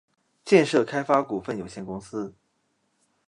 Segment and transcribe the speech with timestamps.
[0.43, 2.33] 建设开发股份有限公司